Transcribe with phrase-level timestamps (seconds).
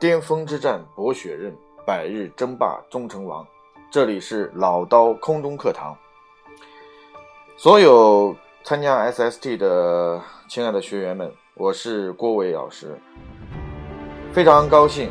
[0.00, 1.54] 巅峰之战博血刃，
[1.86, 3.46] 百日争霸终成王。
[3.90, 5.94] 这里是老刀空中课堂。
[7.58, 8.34] 所有
[8.64, 10.18] 参加 SST 的
[10.48, 12.98] 亲爱的学员们，我是郭伟老师。
[14.32, 15.10] 非常高兴，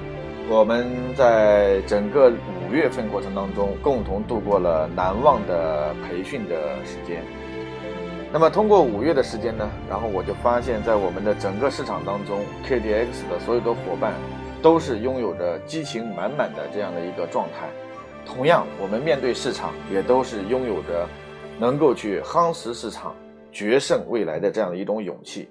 [0.49, 2.33] 我们在整个
[2.67, 7.23] 五月份过程当中，共同度过了难忘的培训的时间。
[8.33, 14.15] 那么通过五月的时间呢，然后我就发现，在我们的整个市场当中，KDX 的所有的伙伴
[14.61, 17.69] 都是拥有着激情满满的这样的一个状态。
[18.25, 21.07] 同样，我们面对市场也都是拥有着
[21.59, 23.15] 能够去夯实市场、
[23.51, 25.50] 决胜未来的这样的一种勇气。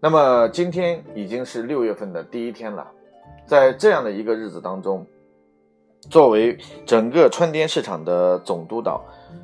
[0.00, 2.86] 那么今天已经是六月份的第一天了，
[3.46, 5.06] 在这样的一个日子当中，
[6.10, 9.02] 作为整个川滇市场的总督导。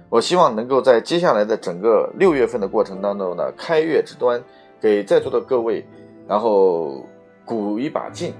[0.09, 4.43] 我希望能够在接下来的整个六月份的过程当中呢，开月之端，
[4.81, 5.87] 给在座的各位，
[6.27, 7.07] 然后
[7.45, 8.35] 鼓一把劲。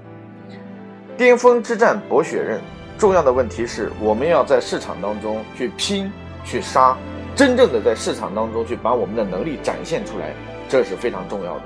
[1.21, 2.59] 巅峰之战博血刃，
[2.97, 6.11] 重要的问题是我们要在市场当中去拼
[6.43, 6.97] 去杀，
[7.35, 10.33] 真正的在市场当中去把我们的能力展现出来，
[10.67, 11.65] 这是非常重要的。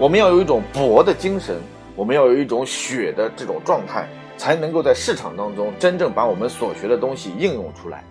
[0.00, 1.54] 我们要有一种搏的精神，
[1.94, 8.02] 我们要有一种血的这种状态，才能够在市场当中真正把我们所学的东西应用出来。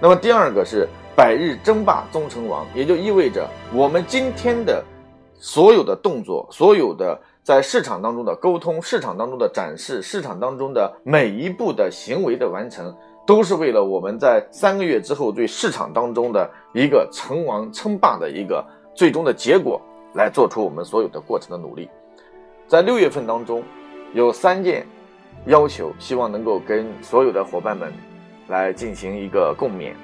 [0.00, 4.84] 那么第二个是百日争霸终成王，也就意味着我们今天的
[5.36, 19.78] 所有的动作，所有的在市场当中的沟通，市场当中的展示，市场当中的每一步的行为的完成，都是为了我们在三个月之后对市场当中的一个称王称霸的一个最终的结果
[20.14, 21.86] 来做出我们所有的过程的努力。
[22.66, 23.62] 在六月份当中，
[24.14, 24.86] 有三件
[25.44, 27.92] 要求，希望能够跟所有的伙伴们。
[28.48, 29.94] 来进行一个共勉，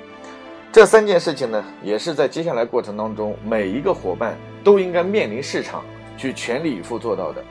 [0.73, 5.85] 这三件事情呢，也是在接下来过程当中，每一个伙伴都应该面临市场
[6.21, 7.43] 去全力以赴做到的。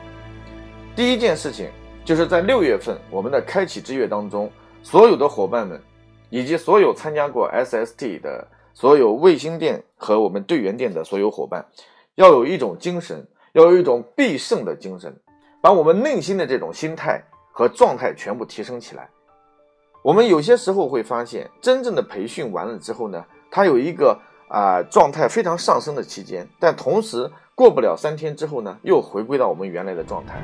[0.95, 1.67] 第一件事情，
[2.05, 4.51] 就是在六月份我们的开启之月当中，
[4.83, 5.81] 所有的伙伴们，
[6.29, 11.65] 以及所有参加过 SST 的所有卫星店和我们队员店的所有伙伴，
[12.13, 15.19] 要有一种精神，要有一种必胜的精神，
[15.61, 19.09] 把我们内心的这种心态和状态全部提升起来。
[20.03, 24.17] 我们有些时候会发现，真正的培训完了之后呢，它有一个
[24.47, 30.41] 啊状态非常上升的期间，但同时过不了三天之后呢，又回归到我们原来的状态。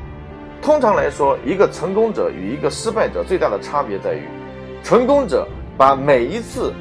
[0.61, 4.27] 通常来说，一个成功者与一个失败者最大的差别在于，
[4.83, 6.73] 成功者把每一次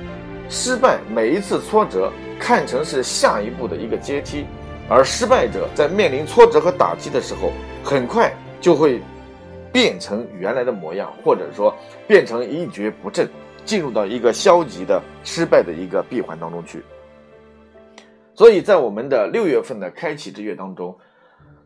[0.49, 4.45] 失败、每一次挫折看成是下一步的一个阶梯，
[4.89, 7.53] 而失败者在面临挫折和打击的时候，
[7.85, 9.01] 很快就会。
[9.73, 11.75] 变成原来的模样，或者说
[12.07, 13.29] 变成一蹶不振，
[13.65, 16.81] 进入到一个消极的失败的一个闭环当中去。
[18.35, 20.97] 所以在我们的六月份的开启之月当中，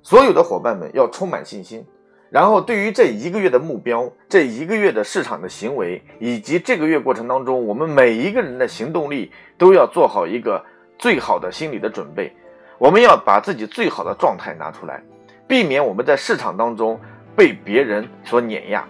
[0.03, 1.85] 所有的伙伴们要充满信心，
[2.31, 10.65] 然后对于这一个月的目标、这一个月的市场的行为，以及这个月过程当中我们每一个人的行动力，都要做好一个
[10.99, 12.33] 最好的心理的准备。
[12.79, 15.03] 我们要把自己最好的状态拿出来，
[15.47, 16.99] 避免我们在市场当中。
[17.37, 18.85] 被别人所碾压，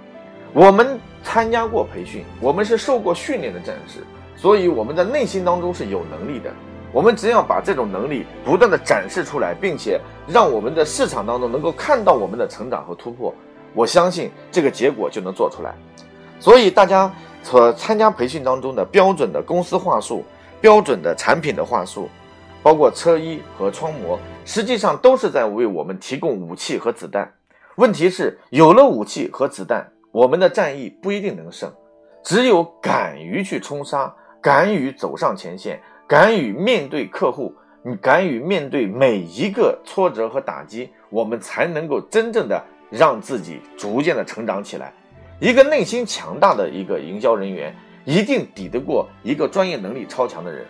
[0.55, 4.00] 我们参加过培训，我们是受过训练的战士，
[4.37, 6.50] 所以我们在内心当中是有能力的。
[6.93, 13.34] 我们只要把这种能力不断的展示出来，并且让我们的市场当中能够看到我们的成长和突破，
[13.75, 15.75] 我相信这个结果就能做出来。
[16.41, 17.12] 所以大家
[17.43, 20.25] 所参加培训当中的标准的公司话术、
[20.60, 22.09] 标准的产品的话术，
[22.62, 27.31] 包括车衣和窗膜，实际上都是在为我们提供武器和子弹。
[27.76, 31.70] 问题是，有了武器和子弹，我们的战役不一定能胜。
[32.25, 44.91] 只有敢于去冲杀，敢于走上前线，敢于面对客户，你敢于面对每一个挫折和打击，我们才能够真正的让自己逐渐的成长起来。
[45.39, 47.77] 一个内心强大的一个营销人员，
[48.07, 50.65] 一定抵得过一个专业能力超强的人。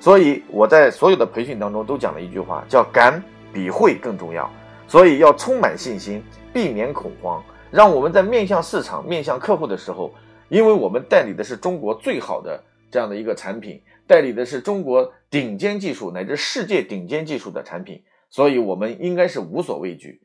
[0.00, 3.22] 所以我在所有的培训当中都讲了一句话，叫“敢
[3.52, 4.50] 比会更重要”。
[4.88, 6.22] 所以要充满信心，
[6.54, 10.10] 避免恐慌，让我们在面向市场、面向客户的时候，
[10.48, 12.58] 因为我们代理的是中国最好的
[12.90, 20.20] 这样的一个产品，代理的是中国顶尖技术乃至世界顶尖技术的产品，所以我们应该是无所畏惧，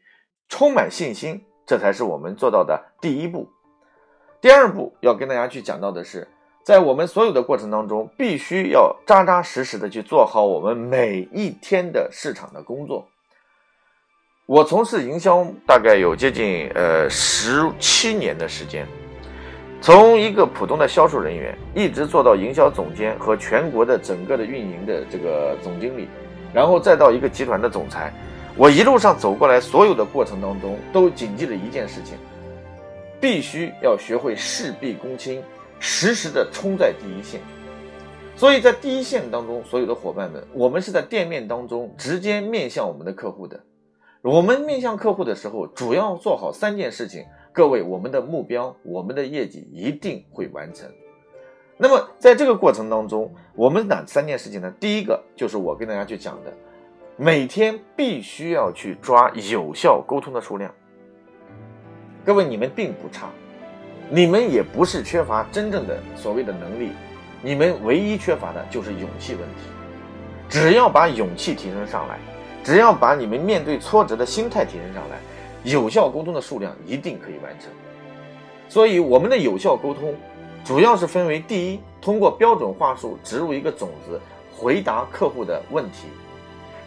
[0.48, 3.50] 充满信心，这才是我们做到的第一步。
[4.42, 6.28] 第二步要跟大家去讲到的是，
[6.64, 13.08] 在我们所有的过程当中，必须要扎扎实实的去做好我们每一天的市场的工作。
[14.46, 18.88] 我从事营销大概有接近呃十七年的时间，
[19.82, 26.08] 从一个普通的销售人员，一直做到营销总监和全国的整个的运营的这个总经理，
[26.54, 28.14] 然后再到一个集团的总裁。
[28.58, 32.18] 我一路上走过来，所有的过程当中都谨记着一件事情：
[33.22, 35.42] 必须要学会事必躬亲，
[35.80, 37.40] 时时的冲在第一线。
[38.36, 43.58] 所以在第一线当中，所有的伙伴们，我们是在店面当中直接面向我们的客户的。
[44.22, 47.24] 我们面向客户的时候，主要做好三件事情。
[47.52, 50.90] 各位，我们的目标，我们的业绩一定会完成。
[51.78, 54.74] 那么在这个过程当中，我们哪三件事情呢？
[54.80, 56.54] 第一个就是我跟大家去讲的，
[57.18, 60.74] 每天必须要去抓有效沟通的数量。
[62.26, 63.30] 各位，你们并不差，
[64.10, 66.92] 你们也不是缺乏真正的所谓的能力，
[67.42, 69.70] 你们唯一缺乏的就是勇气问题。
[70.48, 72.20] 只要把勇气提升上来。
[72.62, 75.18] 只要把你们面对挫折的心态提升上来，
[75.64, 77.70] 有效沟通的数量一定可以完成。
[78.68, 80.14] 所以，我们的有效沟通
[80.64, 84.20] 主要是分为：第一，通过标准话术植入一个种子，
[84.56, 86.08] 回答客户的问题；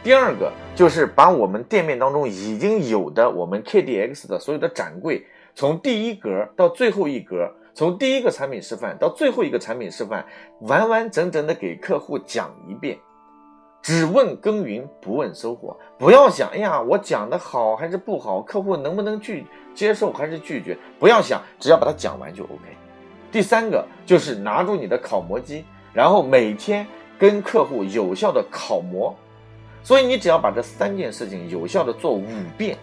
[0.04, 10.24] 第二个，就是把我们店面当中已经有的我们 KDX 的所有的展柜，从第一格到最后一格，从第一个产品示范到最后一个产品示范，
[10.60, 12.96] 完完整整的给客户讲一遍。
[13.82, 19.44] 只问耕耘不问收获，不要想，哎呀，我讲的好还是不好，客户能不能去
[19.74, 22.60] 接受还是拒绝，不要想，只要把它讲完就 OK。
[23.32, 26.86] 第三个就是拿住你的考模机，然后每天
[27.18, 29.12] 跟客户有效的考模。
[29.82, 32.24] 所以你只要把这三件事情有效的做五
[32.56, 32.78] 遍，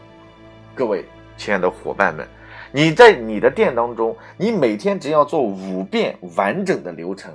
[0.75, 1.05] 各位
[1.37, 2.27] 亲爱的伙伴们，
[2.73, 7.31] 你在你的店当中，你每天只要做五遍完整的流程，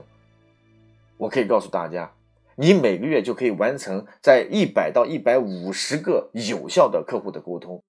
[1.16, 2.10] 我可以告诉大家。
[2.56, 7.82] 你每个月就可以完成在一百到一百五十个有效的客户的沟通，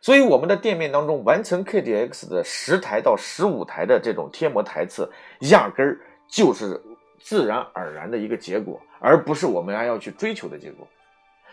[0.00, 5.10] 所以我们的店面当中完成 KDX 的十台到十五台的这种贴膜台次，
[5.50, 5.98] 压根儿
[6.28, 6.80] 就是
[7.18, 10.86] 自然而然的一个结果，而不是我们还要去追求的结果。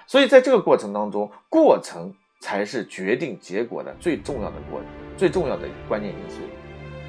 [0.06, 4.80] 所以在这个过程当中，过程才是决定结果的最重要的过
[5.18, 6.42] 最重要的关键因素。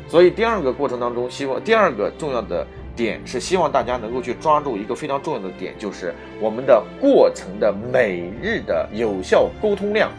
[0.08, 2.66] 所以第二个过程当中，希望第二个重要的。
[2.96, 10.10] 点是希望大家能够去抓住一个非常重要的点，就是我们的过程的每日的有效沟通量、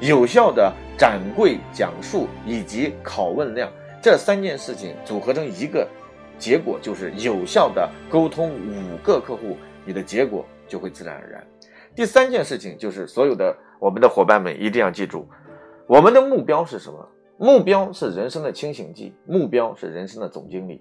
[0.00, 3.70] 有效的展柜讲述以及拷问量
[4.02, 5.86] 这三件事情组合成一个
[6.38, 11.46] 结果，就是有效的沟通五个客户，你的结果就会自然而然。
[11.94, 15.28] 第三件事情就是所有的我们的伙伴们一定要记住，
[15.86, 17.08] 我们的目标是什么？
[17.38, 20.80] 目标是人生的清醒剂，目标是人生的总经理。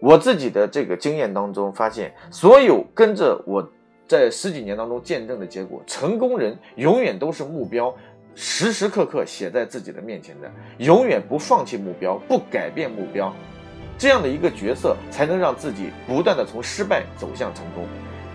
[0.00, 3.66] 我自己的这个经验当中发现，所有跟着我
[4.08, 7.94] 在十几年当中见证的结果，成功人永远都是目标
[8.34, 13.32] 时时刻刻写在自己的面前的，永远不放弃目标，不改变目标，
[13.98, 17.84] 这样的一个角色才能让自己不断的从失败走向成功。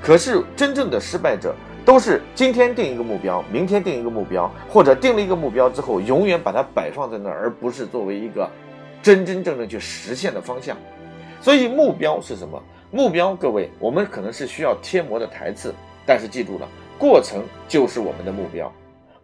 [0.02, 8.48] 可是真正的失败者都是今天定一个目标，明天定一个目标，或者定了一个目标之后，永远把它摆放在那儿，而不是作为一个
[9.02, 10.78] 真真正正去实现的方向。
[11.46, 12.60] 所以目标是什么？
[12.90, 15.72] 目标，各位，我们可能是需要贴膜的台次，
[16.04, 18.74] 但是记住了，过程就是我们的目标。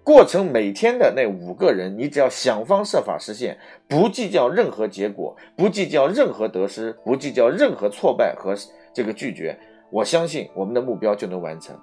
[0.04, 3.58] 过程每天的那五个人，你只要想方设法实现，
[3.88, 8.54] 不计较任何结果，不计较任何得失，不计较任何挫败和
[8.94, 9.58] 这个拒绝，
[9.90, 11.76] 我相信我们的目标就能完成。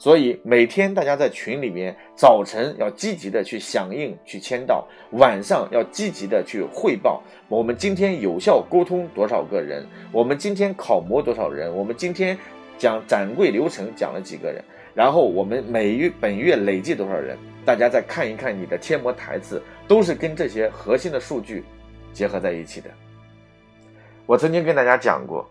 [0.00, 7.22] 所以每天大家在群里面，早晨要积极的去响应、去签到，晚上要积极的去汇报。
[7.48, 9.86] 我们今天有效沟通多少个人？
[10.10, 11.70] 我们今天考模多少人？
[11.76, 12.36] 我们今天
[12.78, 14.64] 讲展柜流程讲了几个人？
[14.94, 17.36] 然后我们每月本月累计多少人？
[17.66, 21.62] 大家再看一看你的贴膜台词，都是跟这些核心的数据
[22.14, 22.88] 结合在一起的。
[24.24, 25.46] 我曾经跟大家讲过。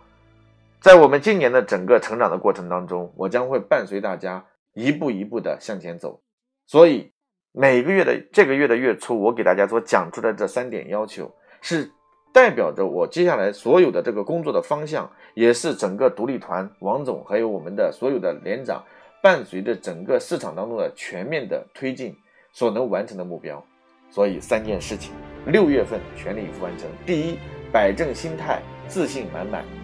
[0.82, 6.22] 在我们今年的整个成长的过程当中，我将会伴随大家一步一步的向前走。
[6.66, 7.12] 所以
[7.52, 11.30] 每个月的这个月的月初，我给大家所讲出的这三点要求，
[11.62, 11.92] 是
[12.34, 18.82] 代表着我接下来所有的这个工作的方向，也是整个独立团王总还有我们的所有的连长，
[19.22, 22.16] 伴随着整个市场当中的全面的推进
[22.54, 23.62] 所能完成的目标。
[24.10, 25.14] 所以三件事情，
[25.46, 26.88] 六月份全力以赴完成。
[27.06, 27.38] 第一，
[27.70, 29.79] 摆正心态，自信满满。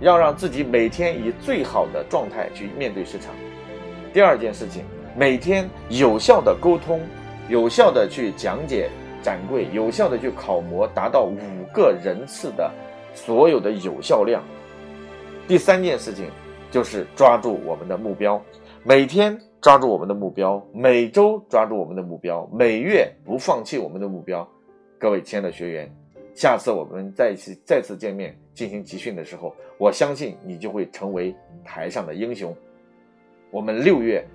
[0.00, 3.34] 要让自己每天以最好的状态去面对市场。
[4.12, 4.82] 第二件事情，
[5.16, 7.00] 每天有效的沟通，
[7.48, 8.88] 有效的去讲解
[9.22, 11.36] 展柜，有效的去考模，达到五
[11.72, 12.70] 个人次的
[13.14, 14.42] 所有的有效量。
[15.46, 16.26] 第三件事情
[16.70, 18.42] 就是抓住我们的目标，
[18.82, 24.48] 每天抓住我们的目标，每周抓住我们的目标，每月不放弃我们的目标。
[24.98, 25.94] 各位亲爱的学员。
[26.40, 32.56] 下次我们再一次再次见面进行集训的时候，我相信你就会成为台上的英雄。
[33.50, 34.26] 我们六月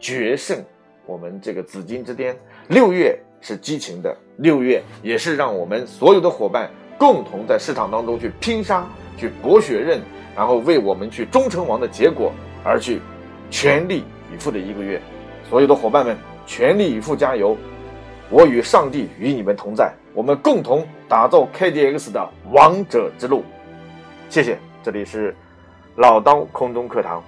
[0.00, 0.58] 决胜
[1.06, 2.36] 我们这个紫金之巅。
[2.68, 8.84] 六月是激情的，六月也是让我们所有的伙伴共同在市场当中去拼杀、
[9.16, 10.00] 去博血刃，
[10.34, 12.32] 然后为我们去忠诚王的结果
[12.64, 13.00] 而去
[13.52, 14.02] 全力
[14.34, 15.00] 以赴的一个月。
[15.48, 17.56] 所有的伙伴们，全力以赴加油！
[18.30, 23.44] 我与上帝与你们同在，我们共同打造 KDX 的王者之路。
[24.28, 25.34] 谢谢，这里是
[25.96, 27.22] 老刀空中课堂。